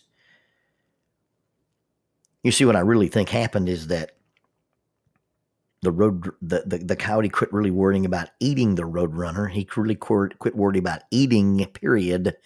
You 2.47 2.53
see, 2.53 2.65
what 2.65 2.76
I 2.76 2.81
really 2.81 3.09
think 3.09 3.29
happened 3.29 3.69
is 3.69 3.88
that 3.88 4.12
the 5.83 5.91
road, 5.91 6.31
the, 6.41 6.62
the, 6.65 6.79
the 6.79 6.95
coyote 6.95 7.29
quit 7.29 7.53
really 7.53 7.73
worrying 7.73 8.07
about 8.07 8.29
eating 8.38 8.76
the 8.76 8.85
roadrunner. 8.85 9.50
He 9.50 9.69
really 9.75 9.97
quit, 9.97 10.38
quit 10.38 10.55
worrying 10.55 10.79
about 10.79 11.03
eating, 11.11 11.67
period. 11.75 12.37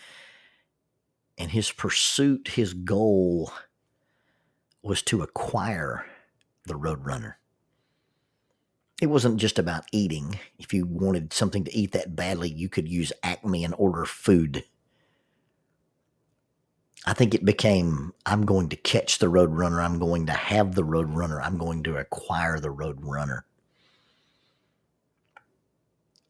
And 1.36 1.50
his 1.50 1.70
pursuit, 1.70 2.48
his 2.48 2.72
goal 2.72 3.52
was 4.82 5.02
to 5.02 5.20
acquire 5.20 6.06
the 6.64 6.78
roadrunner 6.78 7.34
it 9.02 9.06
wasn't 9.06 9.38
just 9.38 9.58
about 9.58 9.84
eating. 9.92 10.38
If 10.58 10.74
you 10.74 10.84
wanted 10.86 11.32
something 11.32 11.64
to 11.64 11.74
eat 11.74 11.92
that 11.92 12.14
badly, 12.16 12.50
you 12.50 12.68
could 12.68 12.86
use 12.86 13.12
Acme 13.22 13.64
and 13.64 13.74
order 13.78 14.04
food. 14.04 14.64
I 17.06 17.14
think 17.14 17.34
it 17.34 17.44
became 17.44 18.12
I'm 18.26 18.44
going 18.44 18.68
to 18.68 18.76
catch 18.76 19.18
the 19.18 19.30
Roadrunner. 19.30 19.82
I'm 19.82 19.98
going 19.98 20.26
to 20.26 20.32
have 20.32 20.74
the 20.74 20.84
Roadrunner. 20.84 21.40
I'm 21.42 21.58
going 21.58 21.82
to 21.84 21.96
acquire 21.96 22.60
the 22.60 22.72
Roadrunner. 22.72 23.42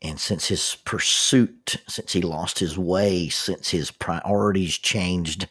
And 0.03 0.19
since 0.19 0.49
his 0.49 0.79
pursuit, 0.85 1.77
since 1.87 2.13
he 2.13 2.23
lost 2.23 2.59
his 2.59 2.79
way, 2.79 3.29
since 3.29 3.69
his 3.69 3.91
priorities 3.91 4.79
changed, 4.79 5.49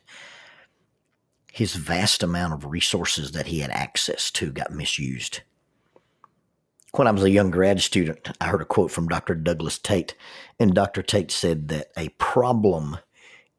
his 1.51 1.75
vast 1.75 2.23
amount 2.23 2.53
of 2.53 2.65
resources 2.65 3.33
that 3.33 3.47
he 3.47 3.59
had 3.59 3.69
access 3.69 4.31
to 4.31 4.51
got 4.51 4.71
misused 4.71 5.41
when 6.93 7.07
I 7.07 7.11
was 7.11 7.23
a 7.23 7.29
young 7.29 7.51
grad 7.51 7.81
student, 7.81 8.29
I 8.41 8.47
heard 8.47 8.61
a 8.61 8.65
quote 8.65 8.91
from 8.91 9.07
Dr. 9.07 9.35
Douglas 9.35 9.77
Tate, 9.77 10.15
and 10.59 10.73
Dr. 10.73 11.03
Tate 11.03 11.31
said 11.31 11.67
that 11.67 11.91
a 11.95 12.09
problem 12.09 12.97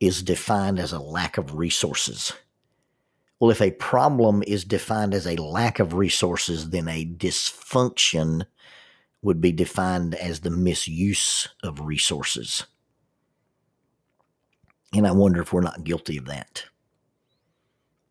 is 0.00 0.22
defined 0.22 0.78
as 0.78 0.92
a 0.92 0.98
lack 0.98 1.38
of 1.38 1.54
resources. 1.54 2.32
Well, 3.38 3.50
if 3.50 3.62
a 3.62 3.70
problem 3.70 4.42
is 4.46 4.64
defined 4.64 5.14
as 5.14 5.26
a 5.26 5.36
lack 5.36 5.78
of 5.78 5.94
resources, 5.94 6.70
then 6.70 6.88
a 6.88 7.06
dysfunction 7.06 8.46
would 9.22 9.40
be 9.40 9.52
defined 9.52 10.14
as 10.14 10.40
the 10.40 10.50
misuse 10.50 11.48
of 11.62 11.80
resources. 11.80 12.64
And 14.94 15.06
I 15.06 15.12
wonder 15.12 15.40
if 15.40 15.52
we're 15.52 15.60
not 15.60 15.84
guilty 15.84 16.16
of 16.16 16.26
that 16.26 16.64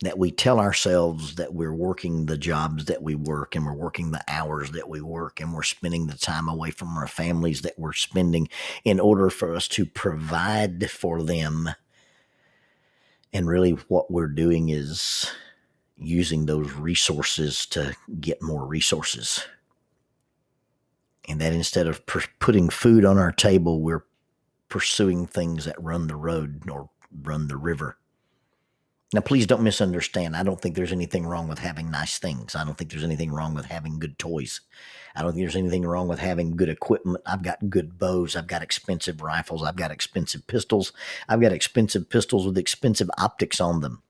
that 0.01 0.17
we 0.17 0.31
tell 0.31 0.59
ourselves 0.59 1.35
that 1.35 1.53
we're 1.53 1.73
working 1.73 2.25
the 2.25 2.37
jobs 2.37 2.85
that 2.85 3.03
we 3.03 3.15
work 3.15 3.55
and 3.55 3.65
we're 3.65 3.73
working 3.73 4.11
the 4.11 4.23
hours 4.29 4.71
that 4.71 4.87
we 4.87 5.01
work 5.01 5.41
and 5.41 5.53
we're 5.53 5.63
spending 5.63 6.07
the 6.07 6.17
time 6.17 6.47
away 6.47 6.71
from 6.71 6.95
our 6.95 7.07
families 7.07 7.63
that 7.63 7.77
we're 7.77 7.93
spending 7.93 8.47
in 8.85 8.99
order 8.99 9.29
for 9.29 9.53
us 9.53 9.67
to 9.67 9.85
provide 9.85 10.89
for 10.89 11.21
them. 11.21 11.69
And 13.33 13.47
really, 13.47 13.71
what 13.89 14.09
we're 14.09 14.27
doing 14.27 14.69
is 14.69 15.29
using 15.97 16.45
those 16.45 16.71
resources 16.73 17.65
to 17.67 17.95
get 18.21 18.41
more 18.41 18.65
resources. 18.65 19.45
And 21.27 21.41
that 21.41 21.53
instead 21.53 21.87
of 21.87 22.05
per- 22.05 22.23
putting 22.39 22.69
food 22.69 23.03
on 23.03 23.17
our 23.17 23.33
table, 23.33 23.81
we're 23.81 24.05
pursuing 24.69 25.27
things 25.27 25.65
that 25.65 25.83
run 25.83 26.07
the 26.07 26.15
road 26.15 26.69
or 26.69 26.89
run 27.21 27.49
the 27.49 27.57
river. 27.57 27.98
Now, 29.11 29.21
please 29.21 29.47
don't 29.47 29.63
misunderstand. 29.63 30.35
I 30.35 30.43
don't 30.43 30.61
think 30.61 30.75
there's 30.75 30.91
anything 30.91 31.25
wrong 31.25 31.47
with 31.47 31.57
having 31.57 31.89
nice 31.89 32.19
things. 32.19 32.55
I 32.55 32.63
don't 32.63 32.77
think 32.77 32.91
there's 32.91 33.03
anything 33.03 33.31
wrong 33.31 33.55
with 33.55 33.65
having 33.65 33.97
good 33.97 34.19
toys. 34.19 34.61
I 35.15 35.23
don't 35.23 35.31
think 35.31 35.43
there's 35.43 35.55
anything 35.55 35.81
wrong 35.81 36.07
with 36.07 36.19
having 36.19 36.55
good 36.55 36.69
equipment. 36.69 37.23
I've 37.25 37.41
got 37.41 37.71
good 37.71 37.97
bows. 37.97 38.35
I've 38.35 38.45
got 38.45 38.61
expensive 38.61 39.21
rifles. 39.23 39.63
I've 39.63 39.75
got 39.75 39.89
expensive 39.89 40.45
pistols. 40.45 40.93
I've 41.27 41.41
got 41.41 41.51
expensive 41.51 42.07
pistols 42.07 42.45
with 42.45 42.57
expensive 42.57 43.09
optics 43.17 43.59
on 43.59 43.81
them. 43.81 44.03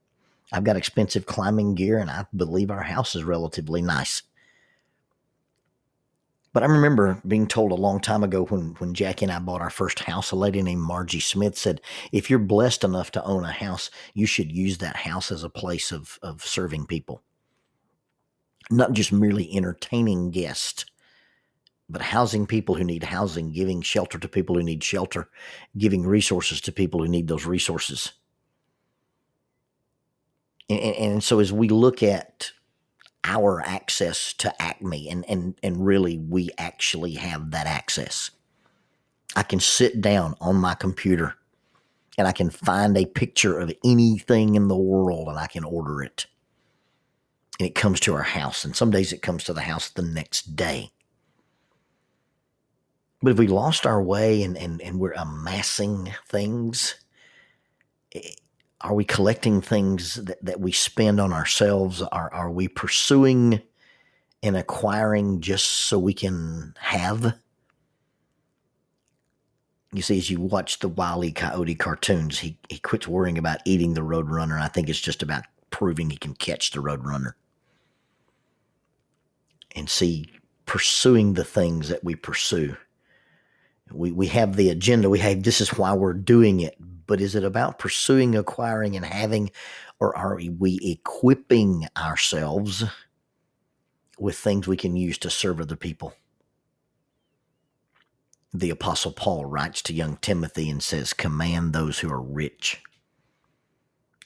I've 0.52 0.66
got 0.66 0.76
expensive 0.76 1.26
climbing 1.26 1.76
gear, 1.76 1.98
and 2.00 2.10
I 2.10 2.26
believe 2.36 2.70
our 2.70 2.84
house 2.84 3.16
is 3.16 3.24
relatively 3.24 3.82
nice. 3.82 4.24
But 6.52 6.64
I 6.64 6.66
remember 6.66 7.22
being 7.28 7.48
told 7.48 7.72
a 7.72 7.76
long 7.76 8.00
time 8.00 8.24
ago 8.24 8.46
when, 8.46 8.76
when 8.80 8.94
Jackie 8.94 9.26
and 9.26 9.32
I 9.32 9.40
bought 9.40 9.62
our 9.62 9.70
first 9.70 10.00
house, 10.00 10.32
a 10.32 10.36
lady 10.36 10.62
named 10.62 10.82
Margie 10.82 11.20
Smith 11.20 11.58
said, 11.58 11.82
if 12.12 12.30
you're 12.30 12.40
blessed 12.40 12.84
enough 12.84 13.12
to 13.12 13.24
own 13.24 13.44
a 13.44 13.52
house, 13.52 13.92
you 14.16 14.26
should 14.26 14.52
use 14.52 14.80
that 14.80 14.96
house 14.96 15.32
as 15.32 15.44
a 15.44 15.50
place 15.50 15.92
of, 15.92 16.18
of 16.24 16.44
serving 16.44 16.88
people. 16.88 17.22
Not 18.72 18.94
just 18.94 19.12
merely 19.12 19.56
entertaining 19.56 20.32
guests, 20.32 20.86
but 21.90 22.02
housing 22.02 22.46
people 22.46 22.76
who 22.76 22.84
need 22.84 23.04
housing, 23.04 23.52
giving 23.52 23.82
shelter 23.82 24.20
to 24.20 24.28
people 24.28 24.56
who 24.56 24.64
need 24.64 24.84
shelter, 24.84 25.30
giving 25.78 26.06
resources 26.06 26.62
to 26.62 26.72
people 26.72 27.02
who 27.02 27.08
need 27.08 27.28
those 27.28 27.46
resources. 27.46 28.14
And, 30.70 30.80
and, 30.80 31.24
so 31.24 31.40
as 31.40 31.52
we 31.52 31.68
look 31.68 32.04
at 32.04 32.52
our 33.24 33.62
access 33.62 34.34
to 34.34 34.62
Acme, 34.62 35.10
and 35.10 35.26
and 35.30 35.56
and 35.62 35.86
really, 35.86 36.18
we 36.18 36.50
actually 36.58 37.14
have 37.14 37.52
that 37.52 37.68
access. 37.68 38.32
I 39.36 39.44
can 39.44 39.60
sit 39.60 40.02
down 40.02 40.36
on 40.42 40.56
my 40.56 40.74
computer, 40.74 41.36
and 42.18 42.28
I 42.28 42.32
can 42.32 42.50
find 42.50 42.98
a 42.98 43.06
picture 43.06 43.60
of 43.60 43.72
anything 43.84 44.56
in 44.56 44.68
the 44.68 44.78
world, 44.78 45.28
and 45.28 45.38
I 45.38 45.48
can 45.48 45.64
order 45.64 46.02
it, 46.02 46.26
and 47.60 47.68
it 47.68 47.76
comes 47.76 48.00
to 48.02 48.16
our 48.16 48.24
house. 48.24 48.66
And 48.66 48.76
some 48.76 48.92
days 48.92 49.14
it 49.14 49.22
comes 49.22 49.44
to 49.46 49.54
the 49.54 49.62
house 49.62 49.90
the 49.90 50.02
next 50.02 50.56
day. 50.56 50.92
But 53.22 53.32
if 53.32 53.38
we 53.38 53.48
lost 53.48 53.86
our 53.86 54.02
way 54.02 54.44
and 54.44 54.58
and, 54.58 54.82
and 54.82 55.00
we're 55.00 55.14
amassing 55.14 56.14
things, 56.28 56.96
are 58.82 58.94
we 58.94 59.04
collecting 59.04 59.62
things 59.62 60.16
that, 60.16 60.44
that 60.44 60.60
we 60.60 60.72
spend 60.72 61.20
on 61.20 61.34
ourselves? 61.34 62.02
Are, 62.02 62.34
are 62.34 62.52
we 62.52 62.68
pursuing 62.68 63.62
and 64.42 64.56
acquiring 64.56 65.42
just 65.42 65.66
so 65.66 66.00
we 66.00 66.14
can 66.14 66.74
have? 66.80 67.38
You 69.92 70.02
see, 70.02 70.18
as 70.18 70.30
you 70.30 70.40
watch 70.40 70.80
the 70.80 70.88
Wile 70.88 71.26
E. 71.26 71.32
Coyote 71.32 71.76
cartoons, 71.76 72.40
he, 72.40 72.58
he 72.70 72.80
quits 72.80 73.08
worrying 73.08 73.38
about 73.38 73.60
eating 73.66 73.96
the 73.96 74.02
Roadrunner. 74.02 74.62
I 74.62 74.68
think 74.68 74.88
it's 74.88 75.02
just 75.02 75.24
about 75.24 75.44
proving 75.72 76.10
he 76.10 76.18
can 76.18 76.36
catch 76.36 76.72
the 76.72 76.80
Roadrunner. 76.80 77.34
And 79.76 79.90
see, 79.90 80.32
pursuing 80.66 81.34
the 81.34 81.44
things 81.44 81.90
that 81.90 82.04
we 82.04 82.16
pursue. 82.16 82.78
We, 83.92 84.12
we 84.12 84.28
have 84.28 84.56
the 84.56 84.70
agenda. 84.70 85.10
We 85.10 85.20
have 85.20 85.42
this 85.42 85.62
is 85.62 85.70
why 85.70 85.94
we're 85.94 86.14
doing 86.14 86.60
it, 86.60 86.78
but 87.10 87.20
is 87.20 87.34
it 87.34 87.44
about 87.44 87.80
pursuing, 87.80 88.36
acquiring, 88.36 88.96
and 88.96 89.04
having, 89.04 89.50
or 90.00 90.16
are 90.16 90.40
we 90.60 90.80
equipping 90.84 91.88
ourselves 91.98 92.84
with 94.20 94.38
things 94.38 94.68
we 94.68 94.78
can 94.78 94.96
use 94.96 95.18
to 95.18 95.30
serve 95.32 95.60
other 95.60 95.76
people? 95.76 96.14
The 98.54 98.70
Apostle 98.70 99.12
Paul 99.12 99.46
writes 99.46 99.82
to 99.84 99.94
young 99.94 100.18
Timothy 100.18 100.70
and 100.70 100.84
says, 100.84 101.14
Command 101.14 101.74
those 101.74 101.98
who 101.98 102.12
are 102.12 102.22
rich 102.22 102.80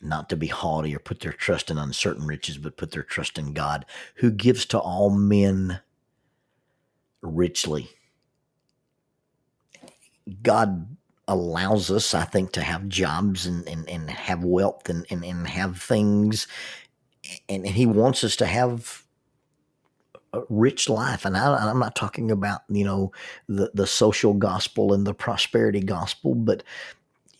not 0.02 0.28
to 0.28 0.36
be 0.36 0.48
haughty 0.48 0.94
or 0.94 1.00
put 1.00 1.22
their 1.22 1.32
trust 1.32 1.72
in 1.72 1.78
uncertain 1.78 2.28
riches, 2.28 2.58
but 2.58 2.76
put 2.76 2.92
their 2.92 3.02
trust 3.02 3.38
in 3.38 3.54
God, 3.54 3.86
who 4.16 4.30
gives 4.30 4.66
to 4.66 4.78
all 4.78 5.10
men 5.10 5.80
richly. 7.22 7.88
God 10.42 10.98
allows 11.28 11.90
us, 11.90 12.14
I 12.14 12.26
think, 12.26 12.52
to 12.54 12.62
have 12.62 12.90
jobs 12.90 13.46
and, 13.46 13.68
and, 13.68 13.88
and 13.88 14.10
have 14.10 14.44
wealth 14.44 14.90
and, 14.90 15.06
and, 15.10 15.24
and 15.24 15.48
have 15.48 15.82
things 15.82 16.48
and 17.50 17.66
he 17.66 17.86
wants 17.86 18.24
us 18.24 18.36
to 18.38 18.46
have 18.46 19.04
a 20.34 20.42
rich 20.50 20.90
life. 20.90 21.26
And 21.26 21.38
I, 21.38 21.70
am 21.70 21.80
not 21.80 21.96
talking 21.96 22.32
about 22.32 22.62
you 22.70 22.84
know 22.84 23.12
the 23.48 23.72
the 23.74 23.88
social 23.88 24.34
gospel 24.34 24.94
and 24.94 25.06
the 25.06 25.14
prosperity 25.14 25.82
gospel, 25.82 26.36
but 26.36 26.64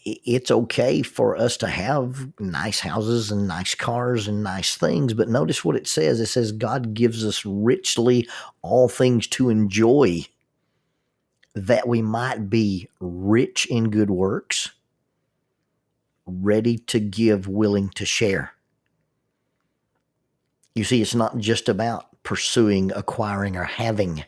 it's 0.06 0.52
okay 0.52 1.02
for 1.02 1.38
us 1.38 1.56
to 1.56 1.68
have 1.68 2.28
nice 2.38 2.82
houses 2.82 3.32
and 3.32 3.48
nice 3.48 3.74
cars 3.74 4.28
and 4.28 4.44
nice 4.44 4.76
things. 4.76 5.14
But 5.14 5.30
notice 5.30 5.64
what 5.64 5.78
it 5.78 5.88
says. 5.88 6.20
It 6.20 6.26
says 6.26 6.52
God 6.52 6.94
gives 6.94 7.26
us 7.26 7.46
richly 7.46 8.28
all 8.62 8.90
things 8.90 9.28
to 9.28 9.50
enjoy, 9.50 10.26
that 11.56 11.88
we 11.88 12.02
might 12.02 12.50
be 12.50 12.90
rich 13.00 13.66
in 13.68 13.90
good 13.90 14.10
works, 14.10 14.72
ready 16.26 16.78
to 16.78 17.00
give, 17.00 17.48
willing 17.48 17.90
to 17.90 18.06
share. 18.06 18.54
You 20.74 20.84
see, 20.84 21.02
it's 21.02 21.14
not 21.14 21.38
just 21.38 21.70
about 21.70 22.24
pursuing, 22.24 22.92
acquiring, 22.96 23.56
or 23.56 23.66
having, 23.66 24.24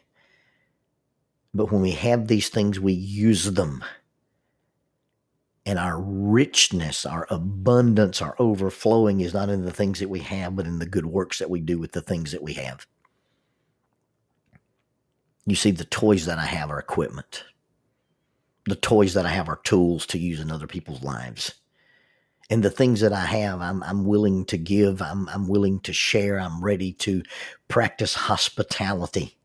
but 1.54 1.72
when 1.72 1.82
we 1.82 1.92
have 1.92 2.28
these 2.28 2.50
things, 2.50 2.80
we 2.80 2.94
use 2.94 3.54
them. 3.54 3.84
And 5.66 5.80
our 5.80 6.00
richness, 6.00 7.08
our 7.08 7.26
abundance, 7.32 8.22
our 8.22 8.36
overflowing 8.38 9.22
is 9.22 9.34
not 9.34 9.50
in 9.50 9.66
the 9.66 9.72
things 9.72 10.00
that 10.00 10.10
we 10.10 10.20
have, 10.20 10.56
but 10.56 10.68
in 10.68 10.78
the 10.78 10.86
good 10.86 11.08
works 11.08 11.40
that 11.40 11.50
we 11.50 11.60
do 11.60 11.80
with 11.80 11.94
the 11.94 12.02
things 12.02 12.32
that 12.34 12.44
we 12.44 12.54
have. 12.54 12.86
You 15.46 15.56
see, 15.56 15.72
the 15.72 15.86
toys 15.86 16.26
that 16.26 16.40
I 16.40 16.46
have 16.46 16.72
are 16.72 16.80
equipment. 16.80 17.44
The 18.66 18.76
toys 18.76 19.14
that 19.14 19.26
I 19.26 19.30
have 19.30 19.48
are 19.48 19.60
tools 19.64 20.06
to 20.08 20.18
use 20.18 20.40
in 20.40 20.52
other 20.52 20.68
people's 20.68 21.04
lives 21.04 21.54
and 22.50 22.64
the 22.64 22.70
things 22.70 23.02
that 23.02 23.14
I 23.14 23.26
have, 23.26 23.62
I'm, 23.62 23.82
I'm 23.84 24.06
willing 24.06 24.46
to 24.46 24.58
give. 24.58 25.02
I'm, 25.02 25.28
I'm 25.30 25.48
willing 25.48 25.80
to 25.82 25.94
share. 25.94 26.40
I'm 26.40 26.64
ready 26.64 26.94
to 26.94 27.24
practice 27.68 28.14
hospitality. 28.14 29.38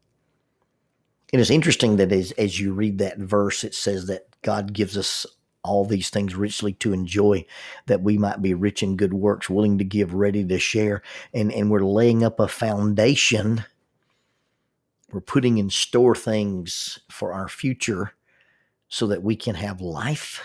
And 1.32 1.40
it's 1.40 1.50
interesting 1.50 1.96
that 1.96 2.12
as, 2.12 2.32
as 2.32 2.60
you 2.60 2.72
read 2.72 2.98
that 2.98 3.18
verse, 3.18 3.64
it 3.64 3.74
says 3.74 4.06
that 4.08 4.26
God 4.42 4.72
gives 4.72 4.98
us 4.98 5.24
all 5.62 5.84
these 5.84 6.10
things 6.10 6.34
richly 6.34 6.72
to 6.74 6.92
enjoy, 6.92 7.44
that 7.86 8.02
we 8.02 8.18
might 8.18 8.42
be 8.42 8.54
rich 8.54 8.82
in 8.82 8.96
good 8.96 9.14
works, 9.14 9.48
willing 9.48 9.78
to 9.78 9.84
give, 9.84 10.12
ready 10.12 10.44
to 10.44 10.58
share. 10.58 11.02
And, 11.32 11.52
and 11.52 11.70
we're 11.70 11.84
laying 11.84 12.24
up 12.24 12.40
a 12.40 12.48
foundation. 12.48 13.64
We're 15.12 15.20
putting 15.20 15.58
in 15.58 15.70
store 15.70 16.14
things 16.14 17.00
for 17.10 17.32
our 17.32 17.48
future 17.48 18.12
so 18.88 19.06
that 19.08 19.22
we 19.22 19.36
can 19.36 19.54
have 19.54 19.80
life 19.80 20.42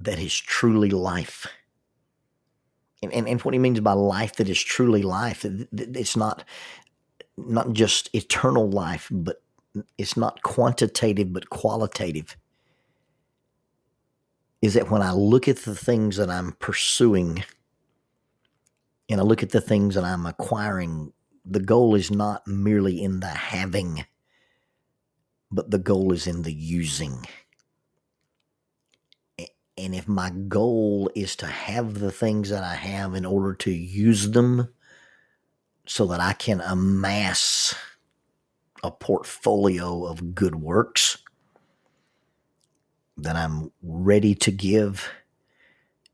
that 0.00 0.18
is 0.18 0.34
truly 0.34 0.90
life. 0.90 1.46
And, 3.02 3.12
and, 3.12 3.28
and 3.28 3.40
what 3.42 3.54
he 3.54 3.58
means 3.58 3.80
by 3.80 3.92
life 3.92 4.36
that 4.36 4.48
is 4.48 4.62
truly 4.62 5.02
life, 5.02 5.44
it's 5.44 6.16
not 6.16 6.44
not 7.36 7.72
just 7.72 8.14
eternal 8.14 8.70
life, 8.70 9.08
but 9.10 9.42
it's 9.98 10.16
not 10.16 10.42
quantitative 10.42 11.32
but 11.32 11.50
qualitative. 11.50 12.36
Is 14.62 14.74
that 14.74 14.90
when 14.90 15.02
I 15.02 15.12
look 15.12 15.48
at 15.48 15.58
the 15.58 15.74
things 15.74 16.16
that 16.16 16.30
I'm 16.30 16.52
pursuing 16.52 17.44
and 19.08 19.20
I 19.20 19.22
look 19.22 19.42
at 19.42 19.50
the 19.50 19.60
things 19.60 19.94
that 19.94 20.04
I'm 20.04 20.24
acquiring, 20.24 21.12
the 21.46 21.60
goal 21.60 21.94
is 21.94 22.10
not 22.10 22.46
merely 22.46 23.02
in 23.02 23.20
the 23.20 23.28
having, 23.28 24.04
but 25.50 25.70
the 25.70 25.78
goal 25.78 26.12
is 26.12 26.26
in 26.26 26.42
the 26.42 26.52
using. 26.52 27.24
And 29.78 29.94
if 29.94 30.08
my 30.08 30.30
goal 30.30 31.10
is 31.14 31.36
to 31.36 31.46
have 31.46 32.00
the 32.00 32.10
things 32.10 32.48
that 32.48 32.64
I 32.64 32.74
have 32.74 33.14
in 33.14 33.24
order 33.24 33.54
to 33.54 33.70
use 33.70 34.30
them 34.30 34.68
so 35.86 36.06
that 36.06 36.18
I 36.18 36.32
can 36.32 36.60
amass 36.62 37.74
a 38.82 38.90
portfolio 38.90 40.06
of 40.06 40.34
good 40.34 40.56
works, 40.56 41.18
then 43.16 43.36
I'm 43.36 43.70
ready 43.82 44.34
to 44.36 44.50
give 44.50 45.10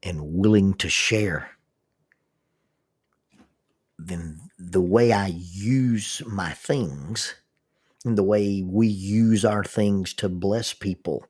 and 0.03 0.35
willing 0.35 0.75
to 0.75 0.88
share. 0.88 1.52
Then 4.07 4.41
the 4.59 4.81
way 4.81 5.12
I 5.12 5.27
use 5.27 6.23
my 6.27 6.53
things 6.53 7.35
and 8.05 8.19
the 8.19 8.23
way 8.23 8.62
we 8.62 8.87
use 8.87 9.45
our 9.45 9.65
things 9.65 10.12
to 10.15 10.29
bless 10.29 10.75
people, 10.75 11.27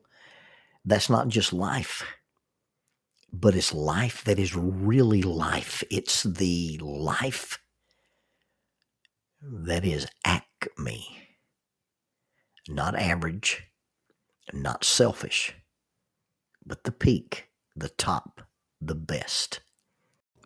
that's 0.85 1.11
not 1.11 1.29
just 1.29 1.53
life 1.53 2.05
but 3.33 3.55
it's 3.55 3.73
life 3.73 4.23
that 4.25 4.39
is 4.39 4.55
really 4.55 5.23
life. 5.23 5.83
It's 5.91 6.23
the 6.23 6.79
life 6.83 7.59
that 9.41 9.85
is 9.85 10.07
acme, 10.25 11.19
not 12.69 12.95
average, 12.95 13.65
not 14.53 14.85
selfish, 14.85 15.55
but 16.65 16.85
the 16.85 16.93
peak, 16.93 17.49
the 17.75 17.89
top, 17.89 18.43
the 18.81 18.95
best. 18.95 19.61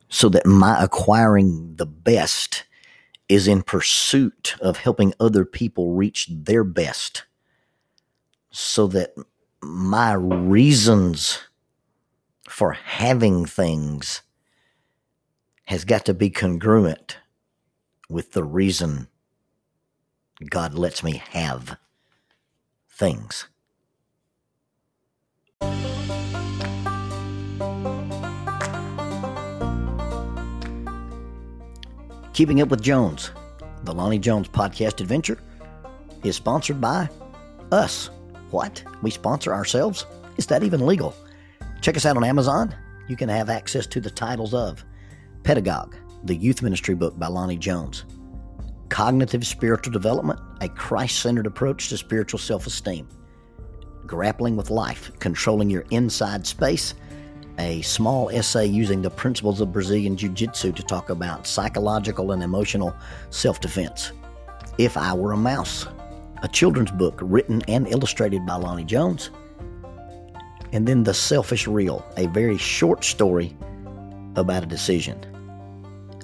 So 0.09 0.29
that 0.31 0.47
my 0.47 0.83
acquiring 0.83 1.77
the 1.77 1.87
best 1.87 2.65
is 3.29 3.49
in 3.49 3.63
pursuit 3.63 4.55
of 4.61 4.79
helping 4.79 5.13
other 5.19 5.45
people 5.45 5.95
reach 5.95 6.29
their 6.31 6.65
best. 6.65 7.25
So 8.51 8.87
that 8.89 9.15
my 9.63 10.13
reasons 10.13 11.41
for 12.49 12.73
having 12.73 13.45
things 13.45 14.23
has 15.67 15.85
got 15.85 16.05
to 16.05 16.15
be 16.15 16.31
congruent 16.31 17.19
with 18.09 18.33
the 18.33 18.45
reason 18.45 19.09
God 20.49 20.75
lets 20.75 21.03
me 21.03 21.23
have 21.31 21.77
things. 22.89 23.49
Keeping 32.37 32.61
Up 32.61 32.69
with 32.69 32.83
Jones, 32.83 33.31
the 33.85 33.95
Lonnie 33.95 34.19
Jones 34.19 34.47
podcast 34.47 35.01
adventure, 35.01 35.39
is 36.23 36.37
sponsored 36.37 36.83
by 36.83 37.09
us. 37.73 38.11
What? 38.51 38.85
We 39.01 39.11
sponsor 39.11 39.55
ourselves? 39.55 40.05
Is 40.37 40.47
that 40.49 40.63
even 40.63 40.85
legal? 40.85 41.15
Check 41.81 41.97
us 41.97 42.05
out 42.05 42.19
on 42.19 42.25
Amazon. 42.25 42.75
You 43.09 43.17
can 43.17 43.31
have 43.31 43.49
access 43.49 43.87
to 43.87 44.03
the 44.03 44.11
titles 44.11 44.53
of 44.53 44.85
Pedagogue, 45.45 45.97
the 46.25 46.37
youth 46.37 46.61
ministry 46.61 46.95
book 46.95 47.19
by 47.19 47.29
Lonnie 47.29 47.57
Jones, 47.57 48.05
Cognitive 48.91 49.47
Spiritual 49.47 49.95
Development, 49.95 50.39
a 50.61 50.69
Christ 50.69 51.21
centered 51.21 51.47
approach 51.47 51.89
to 51.89 51.97
spiritual 51.97 52.39
self 52.39 52.67
esteem, 52.67 53.09
Grappling 54.05 54.57
with 54.57 54.69
Life, 54.69 55.11
Controlling 55.21 55.71
Your 55.71 55.87
Inside 55.91 56.47
Space, 56.47 56.93
a 57.59 57.83
small 57.83 58.31
essay 58.31 58.67
using 58.67 59.03
the 59.03 59.11
principles 59.11 59.61
of 59.61 59.73
Brazilian 59.73 60.17
Jiu 60.17 60.29
Jitsu 60.31 60.73
to 60.73 60.83
talk 60.83 61.11
about 61.11 61.47
psychological 61.47 62.33
and 62.33 62.43
emotional 62.43 62.95
self 63.31 63.61
defense. 63.61 64.13
If 64.79 64.97
I 64.97 65.15
Were 65.15 65.33
a 65.33 65.37
Mouse, 65.37 65.87
a 66.43 66.49
children's 66.49 66.91
book 66.91 67.19
written 67.23 67.63
and 67.69 67.89
illustrated 67.89 68.45
by 68.45 68.57
Lonnie 68.57 68.85
Jones 68.85 69.31
and 70.73 70.87
then 70.87 71.05
The 71.05 71.15
Selfish 71.15 71.67
Reel, 71.67 72.05
a 72.17 72.27
very 72.27 72.59
short 72.59 73.05
story 73.05 73.57
about 74.35 74.63
a 74.63 74.67
decision. 74.67 75.19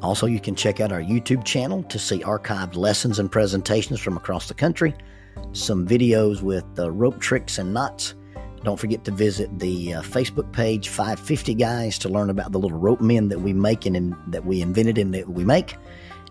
Also, 0.03 0.27
you 0.27 0.41
can 0.41 0.55
check 0.55 0.81
out 0.81 0.93
our 0.93 1.01
YouTube 1.01 1.45
channel 1.45 1.83
to 1.85 1.99
see 1.99 2.19
archived 2.19 2.77
lessons 2.77 3.19
and 3.19 3.31
presentations 3.31 4.01
from 4.01 4.17
across 4.17 4.49
the 4.49 4.55
country, 4.55 4.95
some 5.53 5.87
videos 5.87 6.43
with 6.43 6.65
uh, 6.79 6.91
rope 6.91 7.21
tricks 7.21 7.59
and 7.59 7.73
knots. 7.73 8.15
Don't 8.65 8.79
forget 8.79 9.05
to 9.05 9.11
visit 9.11 9.59
the 9.59 9.95
uh, 9.95 10.03
Facebook 10.03 10.53
page 10.53 10.89
550 10.89 11.55
Guys 11.55 11.99
to 11.99 12.09
learn 12.09 12.31
about 12.31 12.53
the 12.53 12.59
little 12.59 12.79
rope 12.79 13.01
men 13.01 13.29
that 13.29 13.41
we 13.41 13.53
make 13.53 13.87
and 13.87 13.97
in, 13.97 14.17
that 14.29 14.45
we 14.45 14.63
invented 14.63 14.99
and 14.99 15.13
that 15.15 15.29
we 15.29 15.45
make. 15.45 15.77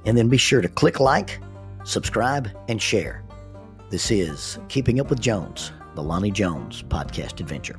And 0.06 0.18
then 0.18 0.30
be 0.30 0.38
sure 0.38 0.62
to 0.62 0.70
click 0.70 1.00
like, 1.00 1.40
subscribe, 1.84 2.50
and 2.70 2.82
share. 2.82 3.24
This 3.90 4.10
is 4.10 4.60
Keeping 4.70 5.00
Up 5.00 5.10
with 5.10 5.20
Jones 5.20 5.72
the 5.96 6.02
Lonnie 6.02 6.32
Jones 6.32 6.84
Podcast 6.84 7.40
Adventure. 7.40 7.78